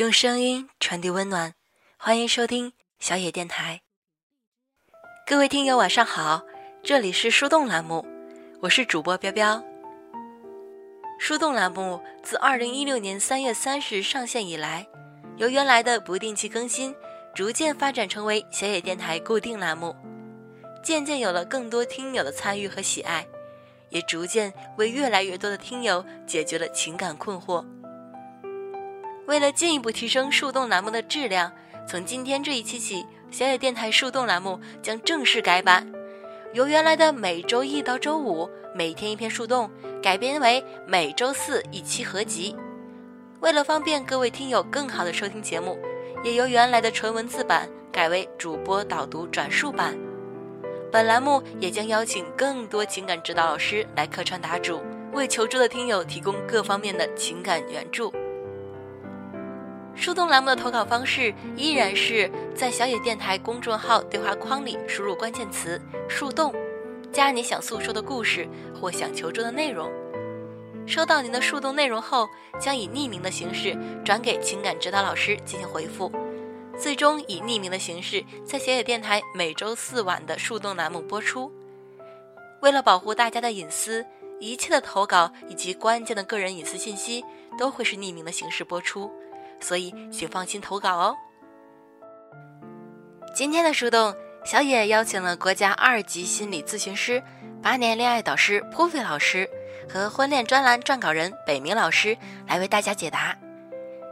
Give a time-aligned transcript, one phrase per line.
[0.00, 1.52] 用声音传递温暖，
[1.98, 3.82] 欢迎收听小野电台。
[5.26, 6.40] 各位听友，晚上好，
[6.82, 8.06] 这里是树洞栏目，
[8.62, 9.62] 我是主播彪彪。
[11.18, 14.86] 树洞栏目自二零一六年三月三十日上线以来，
[15.36, 16.94] 由原来的不定期更新，
[17.34, 19.94] 逐渐发展成为小野电台固定栏目，
[20.82, 23.26] 渐渐有了更多听友的参与和喜爱，
[23.90, 27.62] 也逐渐为越来越多的听友解决了情感困惑。
[29.30, 31.52] 为了进一步提升树洞栏目的质量，
[31.86, 35.88] 从今天这一期起，小野电台树洞栏目将正式改版，
[36.52, 39.70] 由原来的每周一到周五每天一篇树洞，
[40.02, 42.56] 改编为每周四一期合集。
[43.38, 45.78] 为了方便各位听友更好的收听节目，
[46.24, 49.96] 也由原来的纯文字版改为主播导读转述版。
[50.90, 54.80] 本栏目也将邀请更多情感指导老师来客串答主，
[55.12, 58.12] 为求助的听友提供各方面的情感援助。
[60.00, 66.54] 树洞栏目的投稿方式依然是在小野电台公众号对话框里输入关键词“树洞”，
[67.12, 69.92] 加你想诉说的故事或想求助的内容。
[70.86, 72.26] 收到您的树洞内容后，
[72.58, 76.10] 将以匿名的形式转给情感指导老师进行回复，
[76.78, 81.52] 最终以匿名的形式在小野电台每周四晚的树洞栏目播出。
[82.62, 84.02] 为了保护大家的隐私，
[84.38, 87.22] 一切的投稿以及关键的个人隐私信息
[87.58, 89.12] 都会是匿名的形式播出。
[89.60, 91.16] 所以，请放心投稿哦。
[93.34, 97.22] 今天的树洞，小野邀请了国家二级心理咨询师、
[97.62, 99.48] 八年恋爱导师 Puffy 老师
[99.88, 102.16] 和婚恋专栏撰稿人北明老师
[102.48, 103.36] 来为大家解答。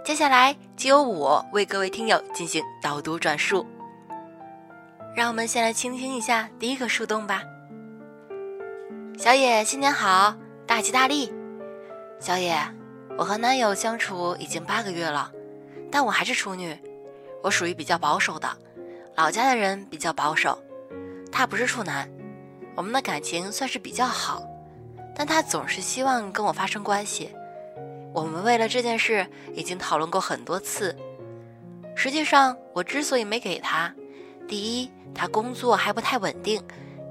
[0.05, 3.67] 接下来就由我为各位听友进行导读转述。
[5.17, 7.43] 让我们先来倾听一下第一个树洞吧。
[9.19, 11.33] 小野，新年好，大吉大利。
[12.21, 12.57] 小野，
[13.19, 15.33] 我和男友相处已经八个月了。
[15.91, 16.77] 但我还是处女，
[17.43, 18.49] 我属于比较保守的，
[19.17, 20.59] 老家的人比较保守。
[21.31, 22.09] 他不是处男，
[22.75, 24.43] 我们的感情算是比较好，
[25.15, 27.31] 但他总是希望跟我发生关系。
[28.13, 30.97] 我们为了这件事已经讨论过很多次。
[31.95, 33.93] 实际上，我之所以没给他，
[34.47, 36.61] 第一，他工作还不太稳定；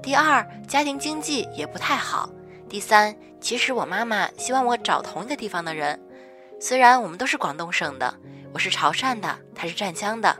[0.02, 2.28] 第二，家庭经济也不太好；
[2.68, 6.00] 第三，其实我妈妈希望我找同一个地方的人，
[6.60, 8.12] 虽然我们都是广东省的。
[8.52, 10.34] 我是潮汕的，他是湛江的。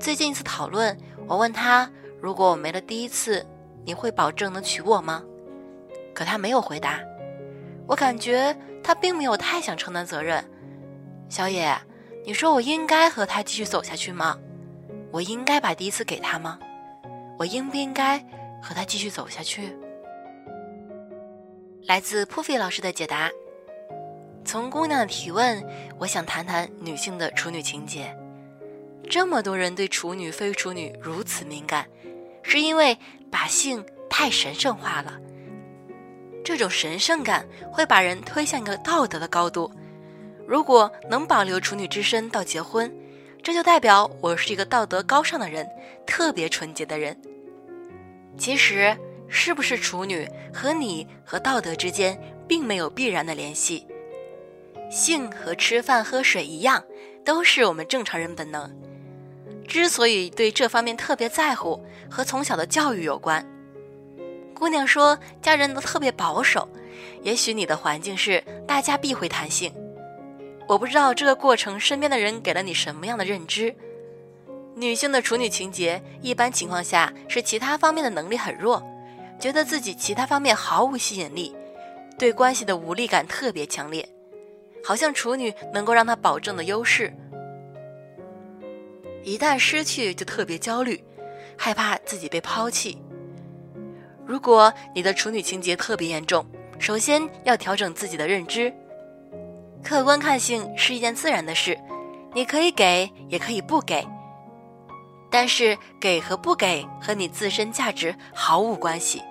[0.00, 3.46] 最近一次讨论，我问他：“如果我没了第一次，
[3.84, 5.22] 你会保证能娶我吗？”
[6.12, 7.00] 可他没有回答。
[7.86, 10.44] 我感觉他并没有太想承担责任。
[11.28, 11.76] 小野，
[12.24, 14.36] 你说我应该和他继续走下去吗？
[15.12, 16.58] 我应该把第一次给他吗？
[17.38, 18.18] 我应不应该
[18.60, 19.76] 和他继续走下去？
[21.86, 23.30] 来自 Puffy 老师的解答。
[24.44, 25.64] 从姑娘提问，
[25.98, 28.14] 我想谈谈女性的处女情节。
[29.08, 31.86] 这么多人对处女非处女如此敏感，
[32.42, 32.96] 是因为
[33.30, 35.18] 把性太神圣化了。
[36.44, 39.70] 这种神圣感会把人推向一个道德的高度。
[40.46, 42.94] 如果能保留处女之身到结婚，
[43.42, 45.66] 这就代表我是一个道德高尚的人，
[46.06, 47.18] 特别纯洁的人。
[48.36, 48.94] 其实，
[49.26, 53.86] 是不是处女和你和道德之间并没有必然的联系。
[54.90, 56.84] 性和吃饭喝水一样，
[57.24, 58.70] 都是我们正常人本能。
[59.66, 63.44] 之所以对这方面特别在乎，和从小的教育有关。
[64.54, 66.68] 姑娘说家人都特别保守，
[67.22, 69.72] 也许你的环境是大家必会谈性。
[70.68, 73.74] 我不知道这个过程身边的人给了你什么样的认知。
[74.76, 78.82] 女性的处女情节，一般情况下是其他方面的能力很弱，
[79.38, 81.54] 觉得自己其他方面毫无吸引力，
[82.18, 84.08] 对关系的无力感特别强烈。
[84.84, 87.10] 好像处女能够让他保证的优势，
[89.22, 91.02] 一旦失去就特别焦虑，
[91.56, 92.98] 害怕自己被抛弃。
[94.26, 96.44] 如果你的处女情节特别严重，
[96.78, 98.72] 首先要调整自己的认知。
[99.82, 101.78] 客观看性是一件自然的事，
[102.34, 104.06] 你可以给，也可以不给，
[105.30, 109.22] 但是给和不给和你自身价值毫无关系。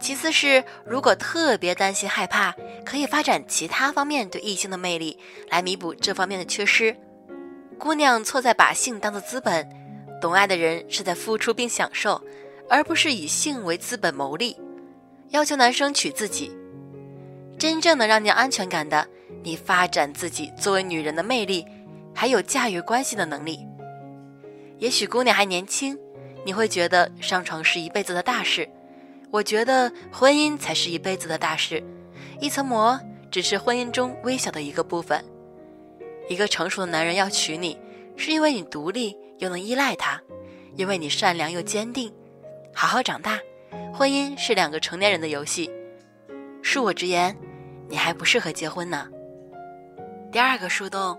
[0.00, 2.54] 其次是，如果特别担心害怕，
[2.84, 5.18] 可以发展其他方面对异性的魅力，
[5.50, 6.96] 来弥补这方面的缺失。
[7.78, 9.68] 姑娘错在把性当做资本，
[10.20, 12.22] 懂爱的人是在付出并享受，
[12.68, 14.56] 而不是以性为资本牟利。
[15.30, 16.56] 要求男生娶自己，
[17.58, 19.06] 真正能让你安全感的，
[19.42, 21.66] 你发展自己作为女人的魅力，
[22.14, 23.66] 还有驾驭关系的能力。
[24.78, 25.98] 也许姑娘还年轻，
[26.46, 28.68] 你会觉得上床是一辈子的大事。
[29.30, 31.82] 我觉得婚姻才是一辈子的大事，
[32.40, 32.98] 一层膜
[33.30, 35.22] 只是婚姻中微小的一个部分。
[36.28, 37.78] 一个成熟的男人要娶你，
[38.16, 40.20] 是因为你独立又能依赖他，
[40.76, 42.12] 因为你善良又坚定。
[42.74, 43.38] 好好长大，
[43.92, 45.70] 婚姻是两个成年人的游戏。
[46.62, 47.36] 恕我直言，
[47.88, 49.08] 你还不适合结婚呢。
[50.32, 51.18] 第二个树洞，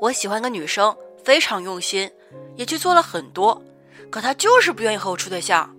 [0.00, 2.10] 我喜欢个女生，非常用心，
[2.56, 3.62] 也去做了很多，
[4.10, 5.76] 可她就是不愿意和我处对象，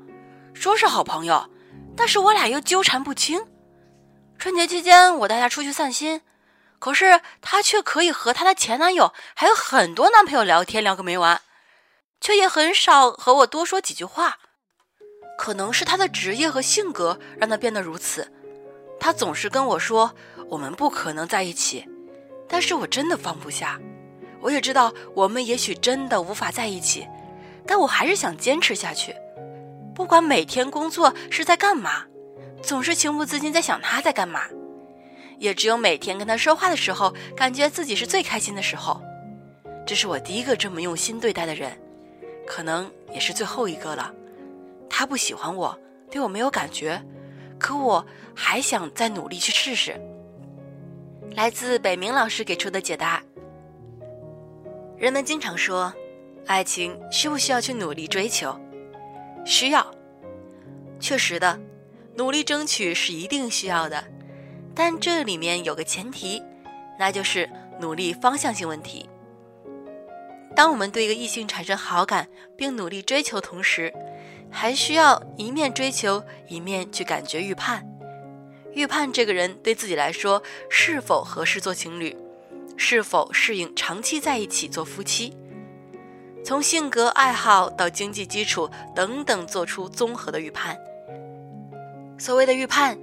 [0.59, 1.49] 说是好朋友，
[1.95, 3.39] 但是我俩又纠缠不清。
[4.37, 6.21] 春节期间，我带她出去散心。
[6.79, 11.39] 可是她却可以和她的前男友还有很多男朋友聊天聊个没完，
[12.19, 14.37] 却也很少和我多说几句话。
[15.37, 18.29] 可能是她的职业和性格让她变得如此。
[18.99, 20.13] 她总是跟我说
[20.49, 21.87] 我们不可能在一起，
[22.49, 23.79] 但是我真的放不下。
[24.41, 27.07] 我也知道我们也许真的无法在一起，
[27.65, 29.15] 但我还是想坚持下去。
[29.99, 32.05] 不管每天工作是在干嘛，
[32.63, 34.43] 总是情不自禁在想他在干嘛。
[35.37, 39.01] 也只有每天跟他说话的时候，感觉自己是最开心的时候。
[39.85, 41.77] 这是我第一个这么用心对待的人，
[42.47, 44.09] 可能也是最后一个了。
[44.89, 45.77] 他不喜欢我，
[46.09, 47.03] 对我没有感觉，
[47.59, 49.99] 可我还想再努力去试试。
[51.35, 53.21] 来自北明老师给出的解答：
[54.97, 55.93] 人们经常说，
[56.47, 58.57] 爱情需不需要去努力追求？
[59.45, 59.93] 需要，
[60.99, 61.59] 确实的，
[62.15, 64.03] 努力争取是一定需要的。
[64.75, 66.41] 但这里面有个前提，
[66.97, 67.49] 那就是
[67.81, 69.09] 努力方向性问题。
[70.55, 72.27] 当我们对一个异性产生好感
[72.57, 73.93] 并努力追求同时，
[74.51, 77.85] 还需要一面追求一面去感觉预判，
[78.73, 82.17] 预判这个人对自己来说是否合适做情侣，
[82.75, 85.37] 是否适应长期在一起做夫妻，
[86.43, 90.77] 从性格、爱好到经济基础等等做出综合的预判。
[92.17, 92.97] 所谓的预判。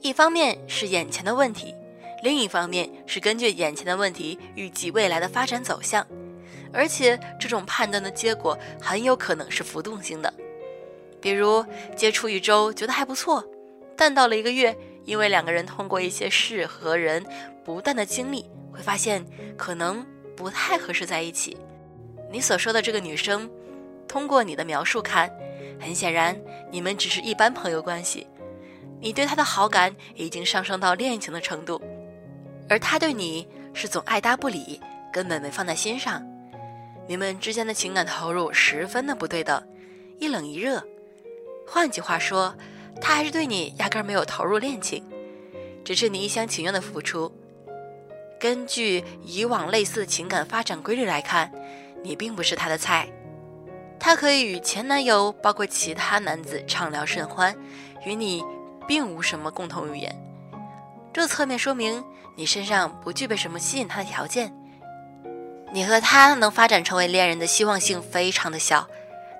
[0.00, 1.74] 一方面是眼前的问题，
[2.22, 6.06] 另一方面是根据眼前的问题预计未来的发展走向，
[6.74, 10.30] 而且这种判断的结果很有可能是浮动性的。
[11.22, 11.64] 比如
[11.96, 13.42] 接触一周觉得还不错，
[13.96, 14.76] 但到了一个月，
[15.06, 17.24] 因为两个人通过一些事和人
[17.64, 19.24] 不断的经历，会发现
[19.56, 20.04] 可能
[20.36, 21.56] 不太合适在一起。
[22.34, 23.48] 你所说的这个女生，
[24.08, 25.30] 通过你的描述看，
[25.78, 26.36] 很显然
[26.68, 28.26] 你们只是一般朋友关系。
[29.00, 31.80] 你对她的好感已经上升到恋情的程度，
[32.68, 34.80] 而他对你是总爱搭不理，
[35.12, 36.26] 根本没放在心上。
[37.06, 39.62] 你们之间的情感投入十分的不对等，
[40.18, 40.82] 一冷一热。
[41.64, 42.52] 换句话说，
[43.00, 45.04] 他还是对你压根儿没有投入恋情，
[45.84, 47.30] 只是你一厢情愿的付出。
[48.40, 51.52] 根据以往类似情感发展规律来看，
[52.04, 53.08] 你并不是他的菜。
[53.98, 57.52] 他可以与前男友，包括其他男子畅聊甚欢，
[58.06, 58.44] 与你。
[58.86, 60.14] 并无什么共同语言，
[61.10, 62.04] 这侧面说明
[62.36, 64.54] 你身上不具备什么吸引他的条件。
[65.72, 68.86] 你和他能发展成为恋人的希望性非常的小。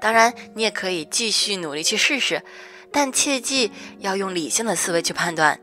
[0.00, 2.43] 当然，你也可以继续努力去试试，
[2.90, 5.60] 但切记要用理性的思维去判断。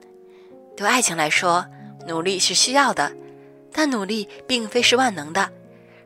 [0.77, 1.65] 对爱情来说，
[2.05, 3.11] 努力是需要的，
[3.73, 5.51] 但努力并非是万能的。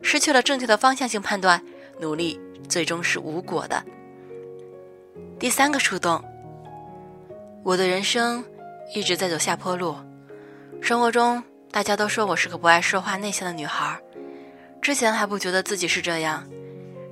[0.06, 1.60] 失去了正确的方向性判断，
[2.00, 3.84] 努力最终是无果的。
[5.40, 6.24] 第三个触动。
[7.64, 8.46] 我的人生
[8.94, 9.96] 一直在走下坡路，
[10.80, 14.00] 生活中大家都说我是个不爱说话、内向的女孩，
[14.80, 16.48] 之前还不觉得自己是这样，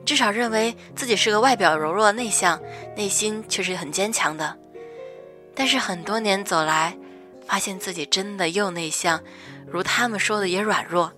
[0.05, 2.61] 至少认为自己是个外表柔弱、内向，
[2.95, 4.55] 内心却是很坚强的。
[5.55, 6.95] 但是很多年走来，
[7.47, 9.19] 发现自己真的又内向，
[9.65, 11.11] 如他们说的也软弱，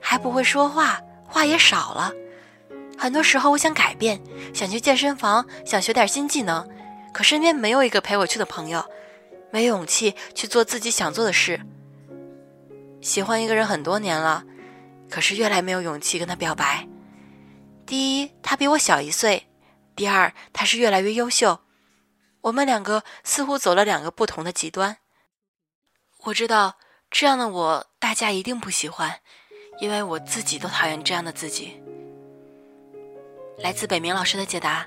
[0.00, 2.12] 还不会说话，话也少了。
[2.98, 4.20] 很多时候我想改变，
[4.54, 6.68] 想去健身房，想学点新技能。
[7.12, 8.84] 可身边没有一个陪我去的朋友，
[9.50, 11.60] 没勇气去做自己想做的事。
[13.00, 14.44] 喜欢一个人很多年了，
[15.08, 16.86] 可是越来没有勇气跟他表白。
[17.86, 19.46] 第一，他比我小一岁；
[19.96, 21.60] 第二，他是越来越优秀。
[22.42, 24.98] 我们两个似乎走了两个不同的极端。
[26.24, 26.76] 我知道
[27.10, 29.20] 这样的我，大家一定不喜欢，
[29.80, 31.72] 因为我自己都讨厌这样的自己。
[33.58, 34.86] 来自北明老师的解答。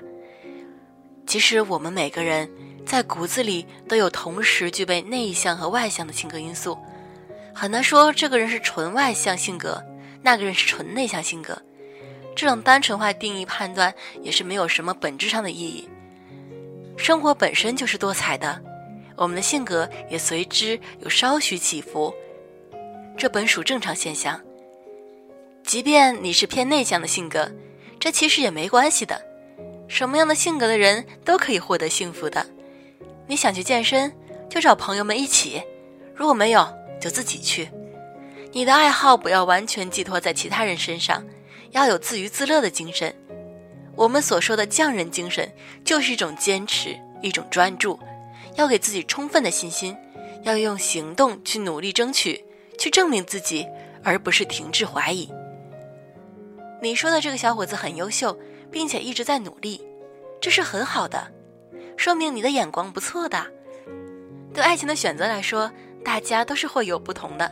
[1.26, 2.48] 其实我们每个人
[2.84, 6.76] 在骨子里都有同时具备内向和外向的性格因素，
[7.54, 9.82] 很难说这个人是纯外向性格，
[10.22, 11.60] 那个人是纯内向性格。
[12.36, 15.88] 这种单纯化定义判断也是没有什么本质上的意义。
[16.96, 18.60] 生活本身就是多彩的，
[19.16, 22.12] 我们的性格也随之有稍许起伏，
[23.16, 24.40] 这本属正常现象。
[25.64, 27.50] 即便你是偏内向的性格，
[27.98, 29.20] 这其实也没关系的。
[29.88, 32.46] 什么样的性格的人都可以获得幸福的。
[33.26, 34.12] 你想去健身，
[34.48, 35.62] 就找朋友们一起；
[36.14, 36.68] 如果没有，
[37.00, 37.68] 就自己去。
[38.52, 41.24] 你的爱好不要完全寄托在其他人身上，
[41.70, 43.12] 要有自娱自乐的精神。
[43.96, 45.50] 我们所说的匠人精神，
[45.82, 47.98] 就是一种坚持，一种专注，
[48.56, 49.96] 要给自己充分的信心，
[50.42, 52.44] 要用行动去努力争取，
[52.78, 53.66] 去证明自己，
[54.02, 55.28] 而不是停滞怀疑。
[56.84, 58.38] 你说的这个小伙子很优秀，
[58.70, 59.80] 并且一直在努力，
[60.38, 61.32] 这是很好的，
[61.96, 63.42] 说明你的眼光不错的。
[64.52, 65.72] 对爱情的选择来说，
[66.04, 67.50] 大家都是会有不同的。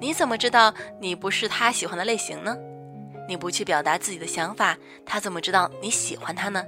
[0.00, 2.56] 你怎么知道你不是他喜欢的类型呢？
[3.28, 6.64] 你不去表达自己的想法，他怎么知道你喜欢他呢？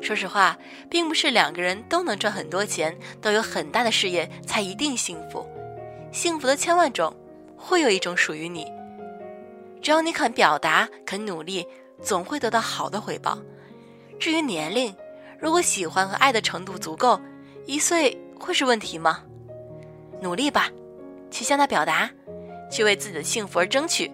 [0.00, 0.56] 说实话，
[0.88, 5.46] 并不是两个人都能赚很多钱，都有很大的事业才一定幸福。
[6.10, 7.14] 幸福的千万种，
[7.54, 8.66] 会有一种属于你。
[9.86, 11.64] 只要你肯表达，肯努力，
[12.02, 13.38] 总会得到好的回报。
[14.18, 14.92] 至于年龄，
[15.38, 17.20] 如果喜欢和爱的程度足够，
[17.66, 19.22] 一岁会是问题吗？
[20.20, 20.68] 努力吧，
[21.30, 22.10] 去向他表达，
[22.68, 24.10] 去为自己的幸福而争取。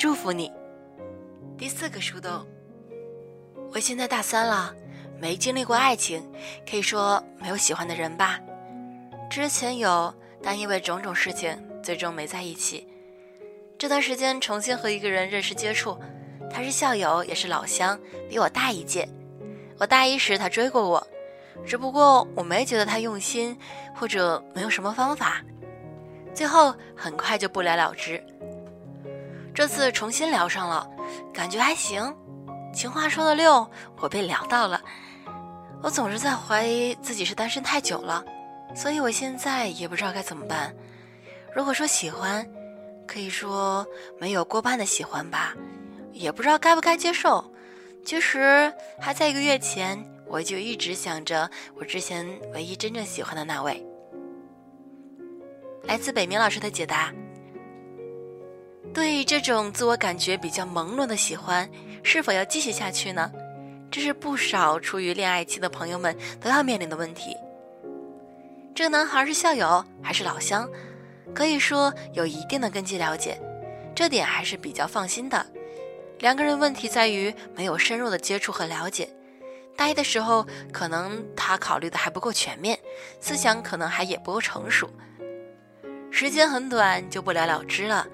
[0.00, 0.50] 祝福你。
[1.56, 2.44] 第四个树洞，
[3.72, 4.74] 我现在大三了，
[5.20, 6.28] 没经历过爱情，
[6.68, 8.40] 可以说没有喜欢的人吧。
[9.30, 12.88] 之前有，但因为种种事情，最终没在一起。
[13.84, 16.00] 这段时间重新和一个人认识接触，
[16.50, 18.00] 他是校友，也是老乡，
[18.30, 19.06] 比我大一届。
[19.78, 21.06] 我大一时他追过我，
[21.66, 23.54] 只不过我没觉得他用心，
[23.94, 25.42] 或者没有什么方法，
[26.32, 28.24] 最后很快就不了了之。
[29.54, 30.88] 这次重新聊上了。
[31.30, 32.16] 感觉还行，
[32.72, 34.80] 情话说的溜，我被聊到了。
[35.82, 38.24] 我总是在怀疑自己是单身太久了，
[38.74, 40.74] 所以我现在也不知道该怎么办。
[41.54, 42.50] 如果说喜欢，
[43.06, 43.86] 可以说
[44.18, 45.54] 没有过半的喜欢吧，
[46.12, 47.44] 也不知道该不该接受。
[48.04, 53.84] 其实还在一个月前，我就一直想着我之前唯一真正喜欢的那位。
[55.84, 57.12] 来自北明老师的解答。
[58.92, 61.68] 对这种自我感觉比较朦胧的喜欢，
[62.02, 63.32] 是否要继续下去呢？
[63.90, 67.36] 这是不少处于恋爱期的朋友们都要面临的问题。
[68.74, 70.68] 这个男孩是校友还是老乡？
[71.34, 73.40] 可以说有一定的根基了解，
[73.94, 75.44] 这点还是比较放心的。
[76.20, 79.08] 两个人问题在于没有深入的接触和了解。
[79.76, 82.78] 大一的时候，可能他考虑的还不够全面，
[83.20, 84.88] 思想可能还也不够成熟，
[86.12, 88.06] 时间很短就不了了之了。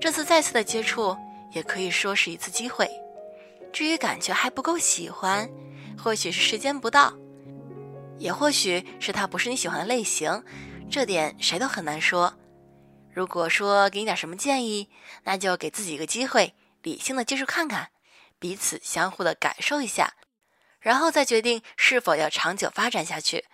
[0.00, 1.16] 这次再次的接触，
[1.52, 2.90] 也可以说是一次机会。
[3.72, 5.48] 至于感觉还不够喜欢，
[5.96, 7.14] 或许是时间不到，
[8.18, 10.42] 也或许是他不是你喜欢的类型，
[10.90, 12.34] 这点谁都很难说。
[13.12, 14.88] 如果说给你点什么建议，
[15.24, 17.90] 那就给自己一个机会，理性的接触看看，
[18.38, 20.14] 彼此相互的感受一下，
[20.80, 23.44] 然后再决定是否要长久发展下去。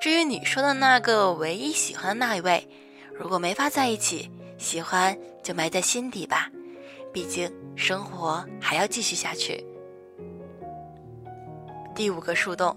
[0.00, 2.68] 至于你说的那个唯一喜欢的那一位，
[3.12, 5.18] 如果没法在一起，喜欢。
[5.40, 6.50] 就埋在心底吧，
[7.10, 9.64] 毕竟生活还要继续下去。
[11.94, 12.76] 第五个树洞，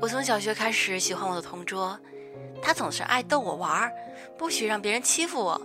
[0.00, 1.98] 我从小学开始喜欢我的同桌，
[2.62, 3.92] 他总是爱逗我玩儿，
[4.36, 5.60] 不许让别人欺负我。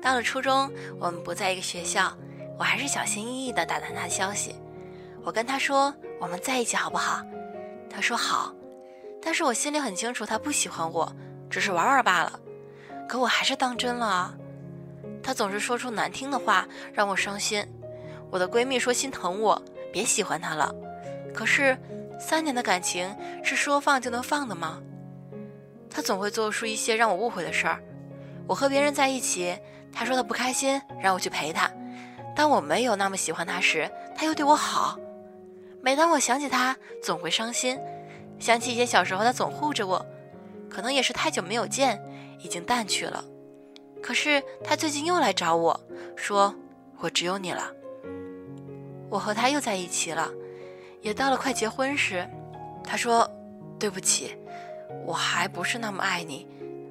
[0.00, 2.12] 到了初中，我们不在一个学校，
[2.58, 4.56] 我还是小心翼翼的打探他的消息。
[5.24, 7.22] 我跟他说我们在一起好不好？
[7.88, 8.52] 他说好，
[9.22, 11.10] 但是我心里很清楚他不喜欢我，
[11.48, 12.40] 只是玩玩罢了。
[13.08, 14.34] 可我还是当真了。
[15.22, 17.64] 他总是说出难听的话，让我伤心。
[18.30, 20.74] 我的闺蜜说心疼我，别喜欢他了。
[21.32, 21.78] 可是，
[22.18, 24.80] 三年的感情是说放就能放的吗？
[25.92, 27.82] 他总会做出一些让我误会的事儿。
[28.46, 29.56] 我和别人在一起，
[29.92, 31.70] 他说他不开心，让我去陪他。
[32.34, 34.98] 当我没有那么喜欢他时，他又对我好。
[35.82, 37.78] 每当我想起他，总会伤心。
[38.38, 40.04] 想起以前小时候，他总护着我，
[40.70, 42.00] 可能也是太久没有见，
[42.40, 43.24] 已经淡去了。
[44.02, 45.78] 可是他最近又来找我，
[46.16, 46.54] 说
[46.98, 47.70] ：“我只有你了。”
[49.08, 50.28] 我和他又在一起了，
[51.02, 52.26] 也到了快结婚时，
[52.82, 53.30] 他说
[53.78, 54.36] ：“对不起，
[55.06, 56.46] 我还不是那么爱你。”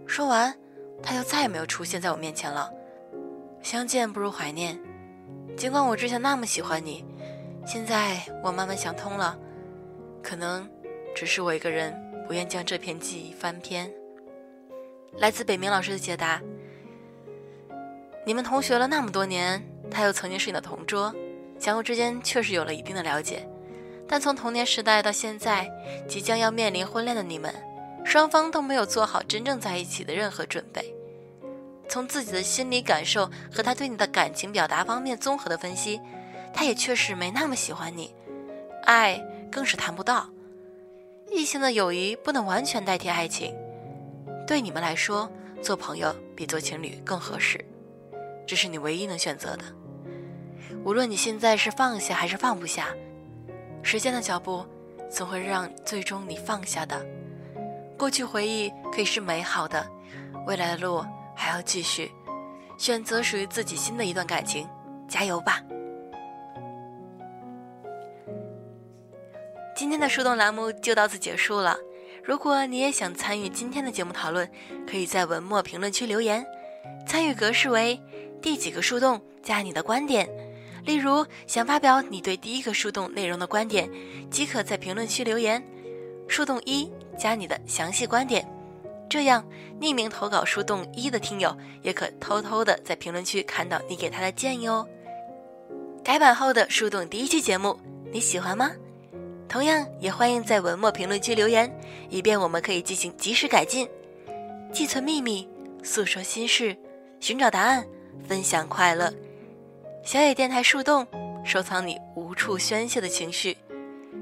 [0.08, 0.54] 说完，
[1.02, 2.72] 他就再也没有出现在我面前了。
[3.62, 4.80] 相见不如怀念，
[5.56, 7.06] 尽管我之前那么喜欢你，
[7.66, 9.38] 现在我慢慢想通了，
[10.22, 10.68] 可能
[11.16, 11.96] 只是我一个人
[12.28, 13.92] 不愿将这篇记忆翻篇。
[15.18, 16.42] 来自北明老师的解答。
[18.26, 21.14] 你们同学了那么多年，他又曾经是你的同桌，
[21.60, 23.48] 相互之间确实有了一定的了解。
[24.08, 25.72] 但从童年时代到现在，
[26.08, 27.54] 即将要面临婚恋的你们，
[28.04, 30.94] 双方都没有做好真正在一起的任何准备。
[31.88, 36.00] 从自己的心理感受和他对你的感情表达方面综合的分析，
[36.54, 38.14] 他也确实没那么喜欢你，
[38.84, 40.30] 爱更是谈不到。
[41.30, 43.54] 异性的友谊不能完全代替爱情，
[44.48, 45.30] 对你们来说，
[45.62, 47.64] 做朋友比做情侣更合适，
[48.46, 49.64] 这是你唯一能选择的。
[50.84, 52.88] 无论你现在是放下还是放不下，
[53.84, 54.66] 时间的脚步
[55.10, 57.06] 总会让最终你放下的。
[58.02, 59.86] 过去回忆可以是美好的，
[60.48, 61.06] 未来的路
[61.36, 62.12] 还要继续。
[62.76, 64.68] 选择属于自己新的一段感情，
[65.08, 65.62] 加油吧！
[69.76, 71.78] 今天的树洞栏目就到此结束了。
[72.24, 74.50] 如果你也想参与今天的节目讨论，
[74.90, 76.44] 可以在文末评论区留言。
[77.06, 78.02] 参与格式为
[78.42, 80.28] 第几个树洞加你的观点。
[80.86, 83.88] 例如，想发表你对第一个树洞内容的观点，
[84.32, 85.64] 即可在评论区留言。
[86.28, 88.48] 树洞一加你的详细观点。
[89.10, 89.46] 这样，
[89.80, 94.88] 匿名投稿树洞一的听友也可偷偷的在评论区看到你给他的建议哦。
[96.04, 97.78] 改版后的树洞第一期节目，
[98.12, 98.72] 你喜欢吗？
[99.50, 101.70] 同样也欢迎在文末评论区留言，
[102.10, 103.88] 以便我们可以进行及时改进。
[104.72, 105.48] 寄存秘密，
[105.84, 106.74] 诉说心事，
[107.20, 107.86] 寻找答案，
[108.26, 109.14] 分享快乐。
[110.06, 111.06] 小野电台树洞，
[111.44, 113.58] 收藏你无处宣泄的情绪。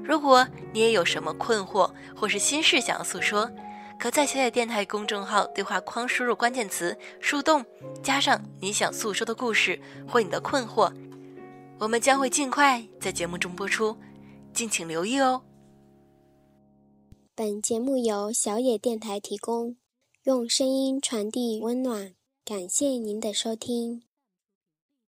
[0.04, 3.50] 如果你也有什么困惑或是心事想要诉说，
[3.98, 7.64] 可在小野电台公众号对话框输入关键词“树洞”，
[8.02, 9.78] 加上你想诉说的故事
[10.08, 10.92] 或你的困惑，
[11.78, 13.96] 我们将会尽快在节目中播出，
[14.54, 15.42] 敬请留意哦。
[17.34, 19.76] 本节目由小野电台提供，
[20.24, 24.09] 用声音传递温暖，感谢您的收听。